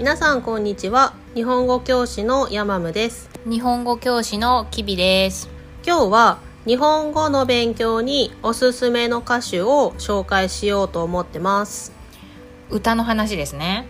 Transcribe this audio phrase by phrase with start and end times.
[0.00, 1.12] 皆さんこんにちは。
[1.34, 3.28] 日本語教師のヤマムです。
[3.44, 5.50] 日本語教師のきびです。
[5.86, 11.92] 今日は日本語の勉強におすすめの歌手を紹介しようと思ってます。
[12.70, 13.86] 歌の話ですね。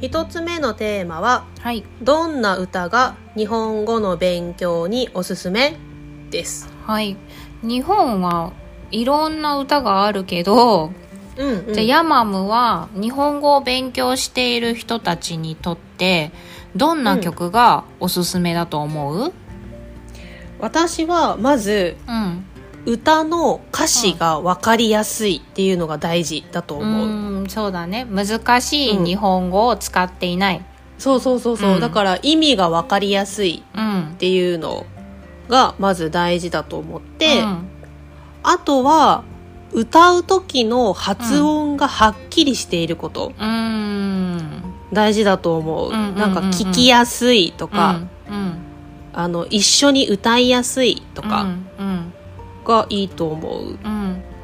[0.00, 1.84] 一つ目のテーマははい。
[2.02, 5.76] どんな歌が日本語の勉強におすすめ？
[6.30, 7.16] ですはい。
[7.62, 8.52] 日本は
[8.90, 10.90] いろんな歌があるけど、
[11.36, 16.32] うん、うん、じゃあヤマムは日本語を勉強している人たちにとって
[16.74, 19.32] どんな曲がおすすめだと思う？
[20.58, 22.44] 私はまずうん。
[22.86, 28.06] 歌の歌詞が分かりやすいっていうのが大事だとう思う、んそうだね。
[28.06, 30.64] 難しい日本語を使っていない。
[30.98, 31.80] そうそうそうそう、うん。
[31.80, 34.86] だから意味が分かりやすいうんっていうの
[35.50, 37.68] がまず大事だと思って、うん。
[38.42, 39.24] あとは
[39.72, 44.62] 歌う時の発音がはっきりしていること、うん。
[44.92, 46.18] 大事だと思う,、うんうんうんうん。
[46.18, 48.58] なんか聞きやすいとか、うん。
[49.12, 51.42] あの一緒に歌いやすいととか
[51.78, 52.12] うん。
[52.64, 53.99] がいいと思う、うん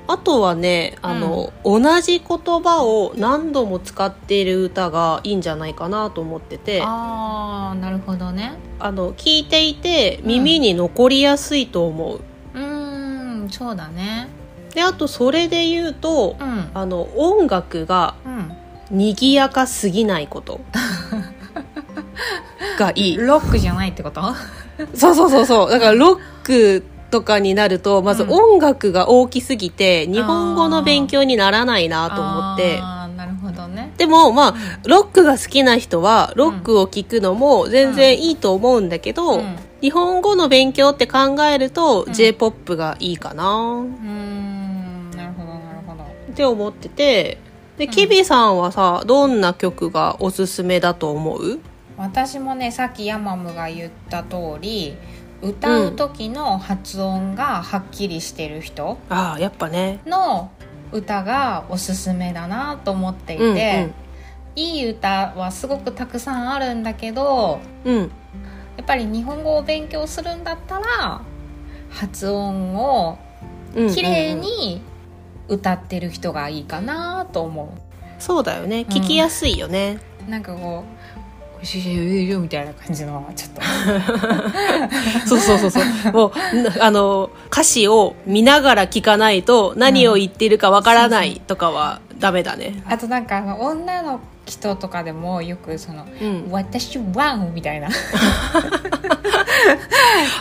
[0.08, 6.82] あとはねあの、同じ言葉を何度も使っている歌がいいんじゃないかなと思ってて。
[6.82, 8.54] あああなるほどね。
[8.80, 12.20] の聞いていて耳に残りやすいと思う、
[12.54, 14.28] うーんそうだね。
[14.74, 16.70] であとそれで言うと、うん。
[16.74, 18.52] あの音楽がうん。
[18.88, 20.60] 賑やかすぎないこと。
[22.78, 23.16] がいい。
[23.16, 24.22] ロックじゃないってこと？
[24.94, 25.70] そうそうそうそう。
[25.70, 28.30] だからロックとかになるとまずうん。
[28.30, 32.80] 音楽が大きすぎて日本語の勉強にならないなと思って。
[33.16, 33.92] なるほどね。
[33.96, 34.54] でもまあ
[34.86, 39.56] ロックが好きな人はロックを聴くのも全然いいと思うんだけど、うん。
[39.80, 42.12] 日本語の勉強って考えるとうん。
[42.12, 43.44] J p o p がいいかな。
[43.44, 45.10] うーん。
[45.12, 46.02] なるほどなるほど。
[46.02, 47.38] って思ってて。
[47.78, 47.90] でうん。
[47.90, 51.60] キビさんはさどんな曲がおすすめだと思う？
[51.96, 54.96] 私もねさっきヤマムが言った通り
[55.42, 60.00] 歌う時の発音がはっきりしてる人ああやっぱね。
[60.06, 60.50] の
[60.92, 63.54] 歌がおすすめだなと思っていて、うんう
[63.88, 63.94] ん。
[64.56, 67.98] いい歌はすごくたくさんあるんだけどうん。
[68.76, 71.20] やっぱり日本語を勉強するんだったら
[71.90, 73.18] 発音を
[73.74, 74.38] うん綺麗うん。
[74.38, 74.82] うんに
[75.48, 77.72] 歌ってる人がいいかなと思
[78.18, 78.86] そうだよね。
[78.88, 80.90] 聞きやすいよね、うなんかこう
[81.62, 83.60] 「シュシュシュシュみたいな感じのちょっと。
[85.28, 85.80] そうそうそうそ
[86.10, 86.12] う。
[86.12, 92.82] もうなあの歌詞を見ながら聞かないと何を言っているかわからないとかはダメだね。
[92.86, 97.88] あとなんかあの女の人とかでもよくそのうん「私は」みたいな。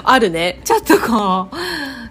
[0.03, 0.59] あるね。
[0.63, 1.49] ちょっとこ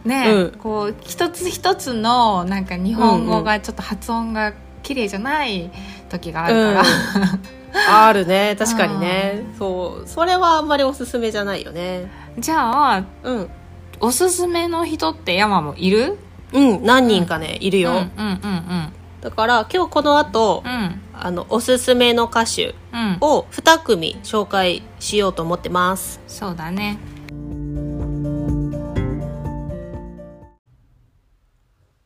[0.05, 0.53] うね、うん。
[0.59, 5.71] こう一つ一つのなんか日本語がちょっと発音が綺麗じゃない
[6.11, 6.85] 時があるから、
[7.89, 8.57] あるね。
[8.59, 9.45] 確かにね。
[9.59, 10.09] そう。
[10.09, 12.11] それはあんまりおすすめじゃないよね。
[12.39, 13.51] じゃあうん。
[14.01, 16.19] おすすめの人って山もいる？
[16.53, 16.85] うん。
[16.85, 20.73] 何人かね、いるよ、うんうんうんだから今日この後、うん。
[20.73, 23.19] うんあのおすすめの歌手うん。
[23.21, 26.21] を2組紹介しようと思ってます。
[26.27, 26.99] そうだね。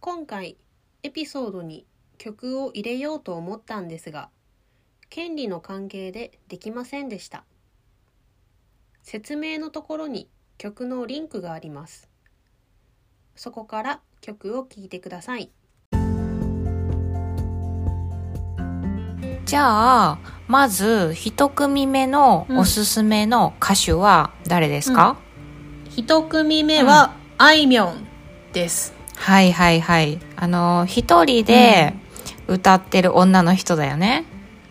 [0.00, 0.58] 今回
[1.02, 1.86] エピソードに
[2.18, 4.28] 曲を入れようと思ったんですが
[5.10, 7.44] 権利の関係でできませんでした。
[9.02, 12.10] 説明のところに曲のリンクがあります。
[13.34, 15.50] そこから曲を聴いてください。
[19.46, 25.16] じゃあまず一組目のおすすめの歌手は誰ですか、
[25.92, 28.06] 1組目は、あいみょん
[28.52, 28.92] です。
[29.16, 30.20] はいはいはい。
[30.36, 31.94] あの一人で
[32.46, 34.26] 歌ってる女の人だよね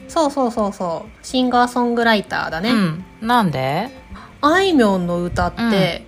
[0.07, 1.25] そうそうそうそう。
[1.25, 3.05] シンガーソングライターだね、うん。
[3.21, 3.89] なんで？
[4.41, 6.05] あいみょんの歌って、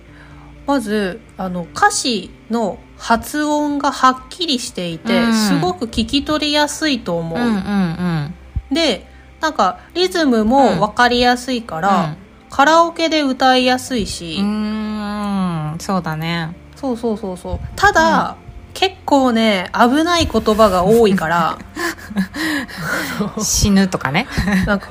[0.66, 5.34] まずあの歌詞の発音がはっきりしていて、うん。
[5.34, 8.34] すごく聞き取りやすいと思う、うんうんうん。
[8.74, 9.06] で
[9.40, 12.16] なんかリズムも分かりやすいから、うん。
[12.50, 15.78] カラオケで歌いやすいし、うーん。
[15.78, 16.56] そうだね。
[16.74, 17.60] そうそうそうそう。
[17.76, 18.36] ただ、
[18.74, 21.58] 結構ね危ない言葉が多いから。
[23.42, 24.26] 死ぬとかね。
[24.66, 24.88] なんか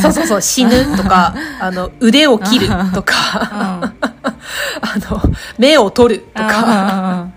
[0.00, 3.14] そうそうそう死ぬとかあの腕を切るとか。
[4.82, 5.22] あの
[5.58, 7.28] 目を取るとか。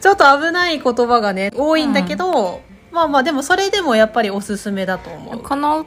[0.00, 2.62] ちょっと危ない言葉がね多いんだけど、
[2.92, 5.38] まあまあでもそれでもやっぱりおすすめだと思う。
[5.40, 5.86] この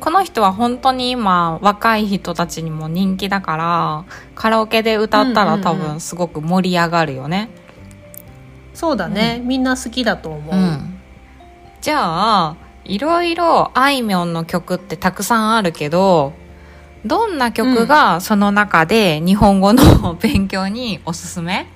[0.00, 5.92] この人は本当に今若い人たちにも人気だからカラオケで歌ったら多うんうんうん。
[5.92, 7.50] 分すごく盛り上がるよね、
[8.76, 11.00] そうだね、みんな好きだと思う、うん。
[11.80, 11.98] じゃ
[12.48, 16.34] あ、いろいろあいみょんの曲ってたくさんあるけど、
[17.06, 21.66] どんな曲がその中で日本語の勉強におすすめ？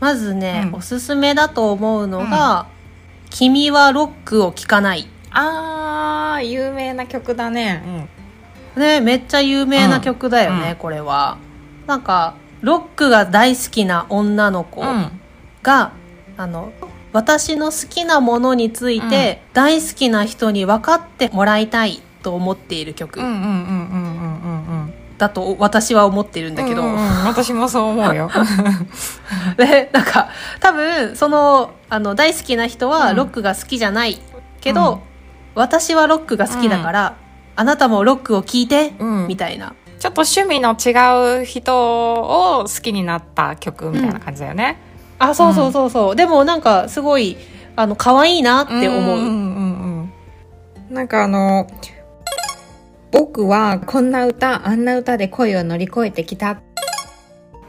[0.00, 0.74] まずね、うん。
[0.78, 2.66] おすすめだと思うのが
[3.30, 5.08] 「君はロックを聴かない。
[5.30, 8.10] あー、有名な曲だね。」
[8.76, 10.76] ねめっちゃ有名な曲だよね、うん。
[10.76, 11.36] これは。
[11.86, 14.88] なんかロックが大好きな女の子うん。
[14.88, 15.20] うん。
[15.62, 15.92] が、
[16.36, 16.72] あの
[17.12, 24.82] 私の好きなものについて、大好きな人に分かってもらいたいと思っている曲うんうんうんうんうんうん。
[24.82, 24.94] うん。
[25.18, 28.30] だと私は思ってるんだけど、うんうん私もそう思うよ。
[29.56, 30.30] でなんか
[30.60, 33.16] 多分そのあの大好きな人はうん。
[33.16, 34.18] ロックが好きじゃない
[34.60, 34.98] けど、うん。
[35.54, 37.14] 私はロックが好きだから、
[37.56, 39.26] あなたもロックを聴いて、うん。
[39.28, 39.74] みたいな。
[39.98, 44.91] ちょっと趣味の違う人を好きになった曲みたいな感じだよね。
[45.22, 47.36] あそうそうそうそう、でもなんかすごい
[47.76, 50.12] あの可愛いなって思う、んうんうん
[50.88, 50.94] うん。
[50.94, 51.66] なんかあの、
[53.12, 56.58] 僕はこんな歌、あんな歌で恋を乗り越えてきたっ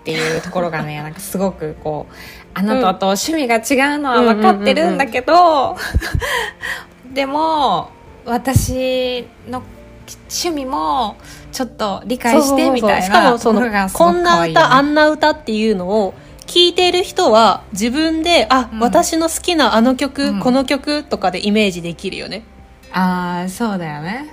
[0.04, 2.14] ていうところがね、 なんかすごくこう、
[2.56, 5.78] あなたと趣味が違うのは分かってるんだけど、
[7.14, 7.90] でも、
[8.26, 9.62] 私の
[10.30, 11.18] 趣味も
[11.52, 16.14] ちょっと理解してみたいしかなもそのとこんな歌あんな歌っていうのを
[16.54, 18.80] 聞いてる人は自分であ、うん。
[18.80, 20.40] 私の好きなあの曲、うん。
[20.40, 22.44] この曲とかでイメージできるよね。
[22.92, 24.30] ああ、そうだよね。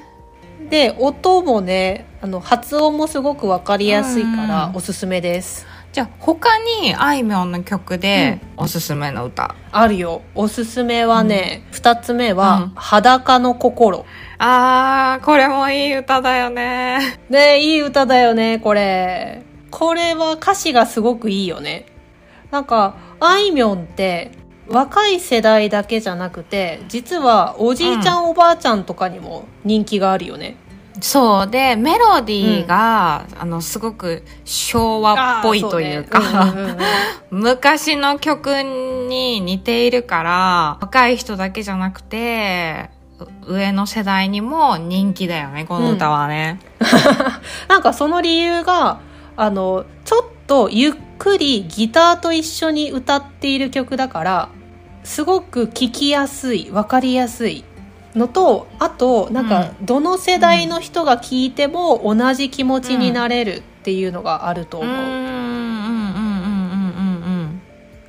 [0.68, 4.76] で音もねあの発音もすごく分かりやすいからうん。
[4.76, 10.20] おすすめです、じゃあ他にあいみょんの曲でおすすめの歌、あるよ。
[10.34, 12.72] おすすめはね、二つ目は、うん。
[12.74, 14.04] 裸の心。
[14.36, 17.18] あーこれもいい歌だよね。
[17.30, 19.42] ねいい歌だよねこれ。
[19.70, 21.86] これは歌詞がすごくいいよね
[22.50, 24.32] なんかあいみょんって
[24.68, 30.56] 若い世代だけじゃなくて実はおじいちゃん、おばあちゃんとかにも人気があるよね。
[31.00, 31.50] そう。
[31.50, 36.54] でメロディーが、あのすごく昭和っぽいというか
[37.30, 42.90] 昔の曲に似ているから若い人だけじゃなくて
[43.46, 46.60] う上の世代にも人気だよねこの歌はね、
[47.68, 49.00] なんかその理由が
[49.36, 49.84] あの
[50.50, 54.48] とゆっくりギターと一緒に歌っている曲だから
[55.04, 57.64] すごく聴きやすい分かりやすい
[58.16, 64.96] のとあとなんかどの世代の人が聴いても同じ気持ちになれるっていうのがあると思う、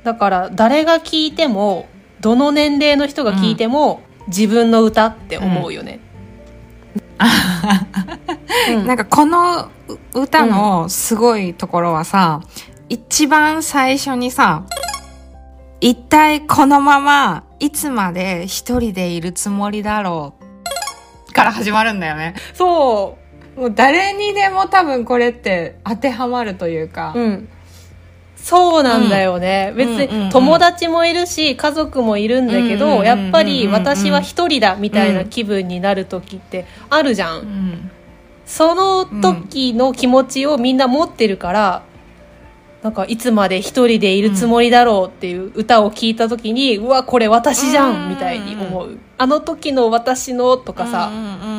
[0.02, 1.86] だから誰が聴いても
[2.20, 6.01] どの年齢の人が聴いても、自分の歌って思うよね、うん
[8.86, 9.70] なんかこの
[10.14, 12.40] う歌のすごいところはさ、
[12.88, 14.64] 一番最初にさ、
[15.80, 20.34] 一体このままいつまで一人でいるつもりだろ
[21.28, 22.34] うから始まるんだよね。
[22.54, 23.18] そ
[23.56, 27.12] うもう誰にでも多分これって当てはまるというか。
[27.14, 27.48] うん。
[28.42, 29.72] そうなんだよね。
[29.76, 37.38] 別うんうんうんに友達もいるし、家族もいるんだけど、うんうんうんうんうんやっぱり私は一人だみたいな気分になる時ってあるじゃん。
[37.38, 37.90] うん
[38.44, 41.82] その時の気持ちをみんな持ってるから、
[42.82, 48.98] なんかいつまで一人でいるつもりだろうっていう歌を聞いた時に、うわ、これ私じゃうんんみたいに思う。
[49.16, 51.51] あの時の私のとかさ、うんうんうんうんうんうん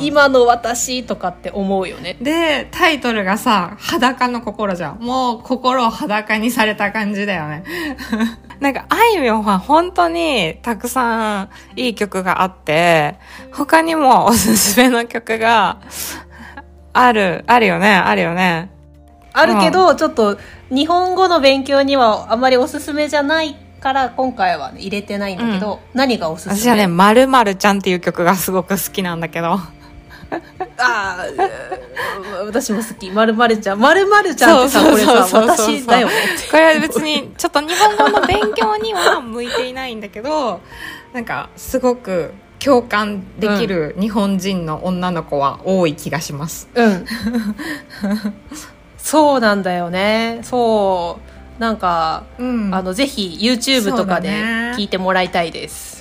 [0.00, 2.16] 今の私とかって思うよね。
[2.20, 4.98] で、タイトルがさ、裸の心じゃん。
[4.98, 7.64] もう心を裸にされた感じだよね。
[8.60, 13.16] なんか、あいみょんは本当にたくさんいい曲があって、
[13.52, 15.78] 他にもおすすめの曲が
[16.92, 18.70] ある、あるよね、あるよね。
[19.32, 20.38] あるけど、ちょっと
[20.70, 26.54] 日本語の勉強にはあまりおすすめじゃないから今回は、ね、入れてないんだけど、何がおすすめ？
[26.54, 29.58] 私はね、まるまるちゃんっていう曲がすごく好きなんだけど。
[30.78, 33.10] あーうん私も好き。
[33.10, 33.80] まるまるちゃん。
[33.80, 36.08] まるまるちゃんってさ、そうこれさ、そうそうそうそう私だよ。
[36.50, 40.60] これは別にちょっと日本語の勉強には向いていないんだけど
[41.12, 47.06] なんかすごく共感できる日本人の女の子は多い気がします、うん。
[48.98, 50.40] そうなんだよね。
[50.42, 51.18] そ
[51.58, 51.60] う。
[51.60, 54.30] なんか、うんあの、ぜひ YouTube とかで
[54.76, 55.99] 聞いてもらいたいです。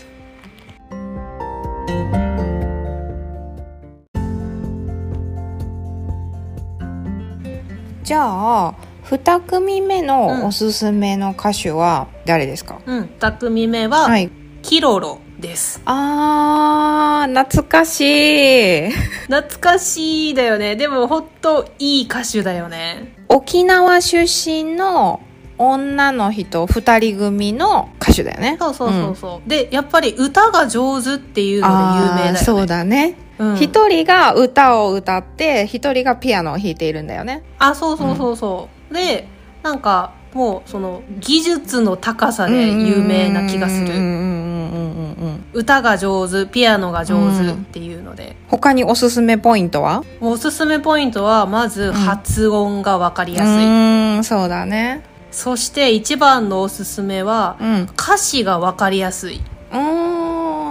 [8.10, 8.74] じゃあ
[9.04, 13.10] 2組目のおすすめの歌手は誰ですか、うん。
[13.20, 14.32] 二組目は、はい
[14.64, 15.80] キロロです。
[15.86, 18.90] あー懐かしい
[19.30, 20.76] 懐かしいだよね。
[20.76, 23.14] でも、ほんといい歌手だよね。
[23.28, 25.20] 沖縄出身の
[25.60, 31.74] 女の人2人組の歌手だよねそうそうそうそう、でやっぱり歌が上手っていうので
[32.08, 33.56] 有名だよねそうだねうん。
[33.56, 37.44] 一、人が歌を歌って一人がピアノを弾いているんだよね。
[37.58, 39.28] あそうそうそうそう、で
[39.64, 43.88] なんかもうその技術の高さで有名な気がする。
[43.88, 50.04] うんうんうんうんうんうん歌が上手ピアノが上手っていうので、他におすすめポイントは？
[50.22, 55.04] おすすめポイントはまず発音が分かりやすい、うーんそうだね。
[55.32, 57.82] そして一番のおすすめはうん。
[57.94, 59.42] 歌詞が分かりやすい。
[59.72, 59.78] うー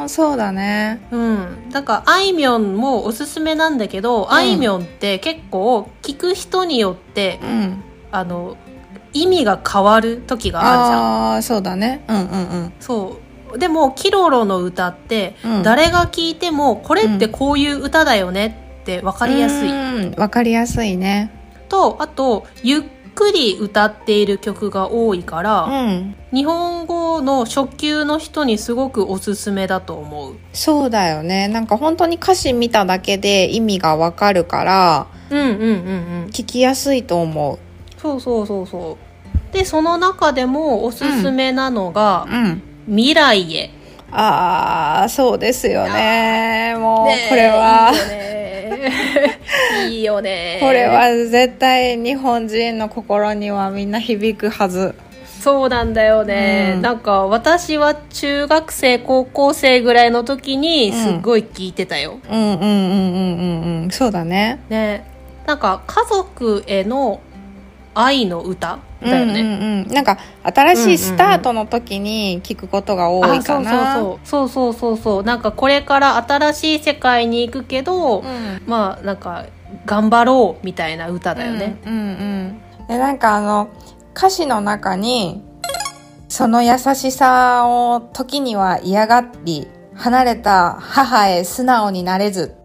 [0.09, 1.01] んそうだね。
[1.11, 7.85] うん、だからあいみょんもおすすめなんだけど、あいみょんって結構聞く人によってうん。
[8.11, 8.57] あの
[9.13, 11.37] 意味が変わる時があるじゃん。
[11.37, 12.05] あそうだね。
[12.09, 12.73] うんうんうん。
[12.81, 13.19] そ
[13.55, 13.59] う。
[13.59, 15.63] でもキロロの歌って、うん。
[15.63, 20.15] 誰が聞いてもこれってこういう歌だよねって分かりやすい、うん。
[20.17, 21.31] わかりやすいね。
[21.69, 22.83] とあとゆっ
[23.15, 26.15] くり歌っている曲が多いから、うん。
[26.33, 30.35] 日本語の初級の人にすごくおすすめだと思う。
[30.53, 31.49] そうだよね。
[31.49, 35.67] なんか本当に歌詞見ただけで意味がわかるからうんうんうんう
[36.27, 36.31] ん。
[36.31, 37.59] 聞きやすいと思う。
[38.01, 38.99] そうそうそうそ
[39.53, 39.53] う。
[39.53, 43.71] でその中でもおすすめなのがうん「未来へ」
[44.11, 46.75] ああそうですよね。
[46.79, 47.93] もうこれは、
[49.87, 50.59] いいよね。
[50.63, 54.95] これは絶対日本人の心にはみんな響くはず
[55.41, 56.83] そうなんだよね、うん。
[56.83, 63.45] なんか私は中学生高校生ぐらいの時にすっごい聞いてたよ、うんうんうんうんう
[63.77, 63.91] んうん。
[63.91, 64.61] そうだね。
[64.69, 65.05] ね。
[65.47, 67.21] なんか家族への
[67.95, 74.49] 愛の歌だよね、うんうんうん、なんか新しいスタートの時に聞くことが多いかな、あそうそうそう。
[74.49, 78.63] そうそうそうなんかこれから新しい世界に行くけど、うん。
[78.67, 79.47] まあなんか
[79.87, 83.69] 頑張ろうみたいな歌だよね、うんうんうんでなんかあの
[84.19, 85.45] 歌詞の中に
[86.29, 92.57] その優しさを時には嫌がり離れた母へ素直になれず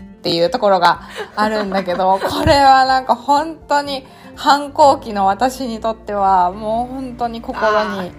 [0.00, 1.02] っていうところが
[1.36, 8.12] あるんだけど これはなんか本当に反抗期の私にとってはもう本当に心に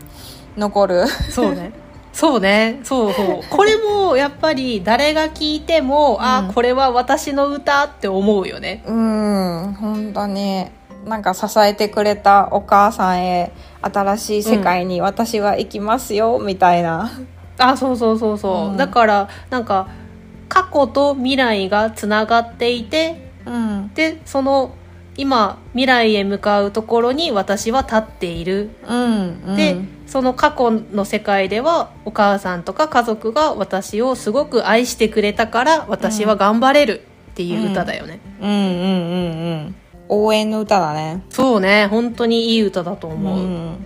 [0.55, 1.07] 残る。
[1.07, 1.73] そうね。
[2.11, 2.81] そうね。
[2.83, 3.41] そうそう。
[3.49, 6.49] これもやっぱり誰が聞いても、あうん。
[6.51, 8.83] あこれは私の歌って思うよね。
[8.85, 9.77] うん。
[9.81, 10.67] 本当に
[11.05, 17.11] なんか支えてくれたお母さんへ新しい世界に私は行きますよ、みたいな。
[17.57, 18.77] あそうそうそうそう、うん。
[18.77, 19.87] だからなんか
[20.49, 23.93] 過去と未来がつながっていてうん。
[23.93, 24.75] でその
[25.15, 28.71] 今未来へ向かうところに私は立っている。
[28.87, 39.75] うんで、その過去の世界ではお母さんとか家族が私をすごく愛してくれたから私は頑張れるっていう歌だよね、うんうんうんうん
[40.09, 41.23] 応援の歌だね。
[41.29, 43.85] そうね本当にいい歌だと思う、ん。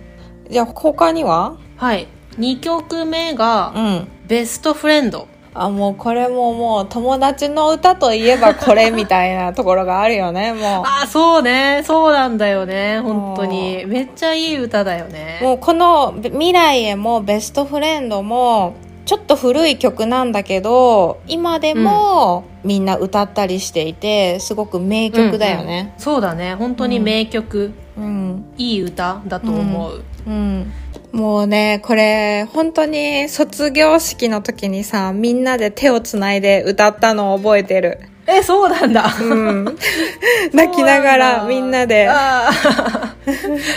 [0.50, 1.56] じゃあ他には？
[1.76, 2.08] はい。
[2.38, 5.26] 2曲目がうん「ベストフレンド。
[5.54, 11.82] あもうこれももう友達の歌といえば これみたいなところがあるよねも」あそうね。
[11.84, 13.00] そうなんだよね。
[13.00, 13.84] 本当に。
[13.86, 15.40] めっちゃいい歌だようね。
[15.42, 18.74] もうこの「未来へ」も「ベストフレンド」も
[19.08, 25.94] ちょっと古い曲なんだけど今でもみんな歌ったりしていてすごく名曲だよね。
[25.96, 26.54] そうだね。
[26.56, 28.44] 本当に名曲、うん。
[28.58, 30.70] いい歌だと思う、うん、
[31.12, 39.06] もうねこれ本当に卒業式の時にさみんなで手をつないで歌ったのを覚えてる、えそうなんだ。
[39.22, 39.64] うん、
[40.52, 42.10] 泣きながらみんなで。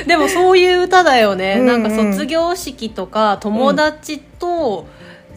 [0.06, 1.68] でもそういう歌だよね、うんうん。
[1.68, 4.88] なんか卒業式とか友達と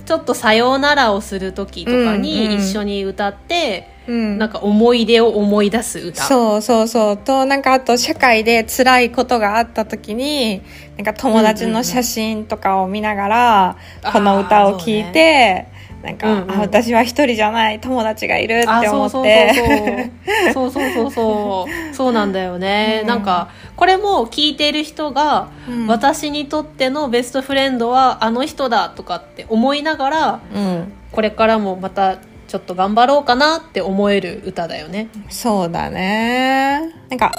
[0.07, 4.39] ちょっとさようならをする時とかうんうんに一緒に歌って、うん。
[4.39, 6.23] なんか思い出を思い出す歌。
[6.25, 7.17] そうそうそう。
[7.17, 10.63] となんかあと社会で辛いことがあった時に
[10.97, 15.69] なんか友達の写真とかを見ながら、うんこの歌を聴いて、
[16.03, 20.11] なんか、うんうんあ私は一人じゃない友達がいるって思って。
[20.53, 21.71] そうそうそうそう
[22.05, 23.09] そうなんだよね、うん。
[23.09, 25.87] なんかこれも聞いてる人が、うん。
[25.87, 30.93] 私にとってのベストフレンドはあの人だとかって思いながらうん。
[31.13, 35.09] これからもまたちょっと頑張ろうかなって思える歌だよね。
[35.31, 36.93] そうだね。
[37.09, 37.33] なんか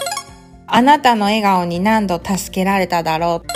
[0.68, 3.48] あなたの笑顔に何度助けられただろう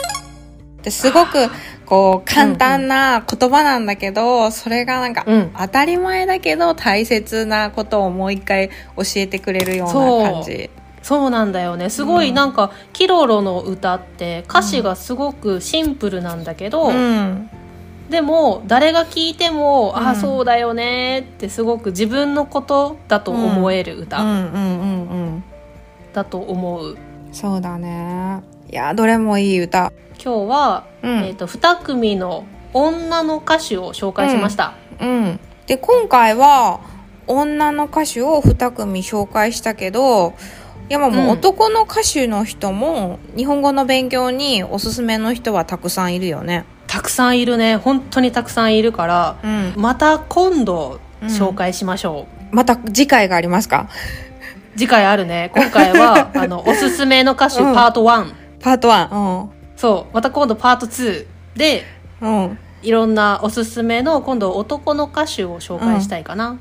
[0.79, 1.49] ってすごく
[1.85, 5.51] こう簡単な言葉なんだけど、それがなんかうん。
[5.57, 10.69] 当たり前だけど大切なことをもう一回教えてくれるような感じ
[11.01, 11.89] そうなんだよね。
[11.89, 12.35] すごいうん。
[12.35, 17.49] なんか、キロロの歌って歌詞がすごくシンプルなんだけど、うん。
[18.09, 20.07] でも誰が聞いても、あうん。
[20.07, 25.43] あそうだよねってすごく自分のことだと思える歌うんうんうん
[26.13, 26.97] だと思う、
[27.31, 28.41] そうだね。
[28.69, 29.91] いやどれもいい歌。
[30.23, 31.19] 今日は、うん。
[31.23, 35.39] えっ、と2組の女の歌手を紹介しました、うん。
[35.67, 36.81] で今回は
[37.27, 40.33] 女の歌手を2組紹介したけど
[40.89, 41.29] いやまあもううん。
[41.31, 46.65] 男の歌手の人も日本語の勉強におすすめの人はたくさんいるよね。
[46.87, 47.75] たくさんいるね。
[47.77, 49.73] 本当にたくさんいるからうん。
[49.77, 53.87] また今度紹介しましょう、また次回がありますか？
[54.75, 55.51] 次回あるね。
[55.53, 57.75] 今回は あのおすすめの歌手うん。
[57.75, 60.13] パート1、パート1そう。
[60.13, 61.83] また今度パート2で
[62.21, 62.57] うんうん。
[62.81, 66.57] いろんなおすすめの今度男の歌手を紹介したいかな、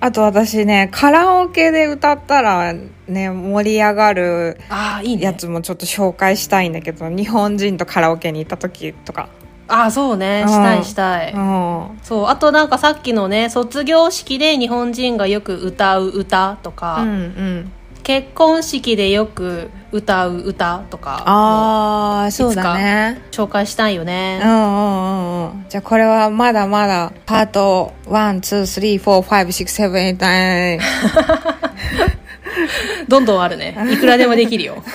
[0.00, 2.74] あと私ねカラオケで歌ったら
[3.08, 5.22] ね盛り上がるああいいね。
[5.22, 9.28] やつもちょっと紹介したいんだけど日本人とカラオケに行った時とか。
[9.68, 10.44] ああそうね。
[10.46, 10.48] うん。
[10.48, 11.98] したいしたい、うん。
[12.02, 17.72] そうあとなんかさっきのね卒業式で日本人がよく歌う歌とか、うんうん
[18.06, 23.20] 結婚式でよく歌う歌とかああそうだね。
[23.32, 25.64] 紹介したいようんね、うんうんうん。
[25.68, 30.78] じゃあこれはまだまだパート123456789
[33.08, 33.76] どんどんあるね。
[33.90, 34.76] いくらでもできるよ。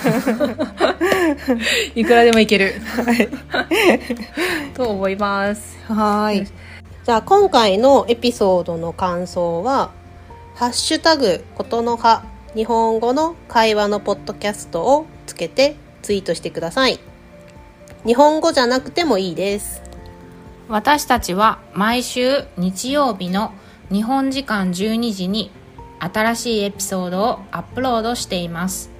[1.94, 2.80] いくらでもいける。
[4.72, 5.76] と思います。
[5.86, 6.46] はーい。
[6.46, 9.90] じゃあ今回のエピソードの感想は
[10.56, 12.22] 「ハッシュタグことの葉
[12.54, 17.00] 日本語の会話のポッドキャスト」をつけてツイートしてください。
[18.04, 19.82] 日本語じゃなくてもいいです。
[20.68, 23.52] 私たちは毎週日曜日の
[23.90, 25.50] 日本時間12時に
[25.98, 28.90] 新しいエピソードをアップロードしています。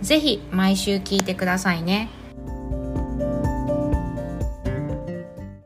[0.00, 2.08] ぜひ毎週聞いてくださいね。